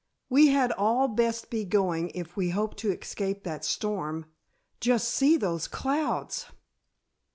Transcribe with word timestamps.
"We 0.31 0.47
had 0.47 0.71
all 0.71 1.07
best 1.07 1.51
be 1.51 1.63
going 1.63 2.09
if 2.15 2.35
we 2.35 2.49
hope 2.49 2.73
to 2.77 2.89
escape 2.91 3.43
that 3.43 3.63
storm. 3.63 4.25
Just 4.79 5.09
see 5.09 5.37
those 5.37 5.67
clouds!" 5.67 6.47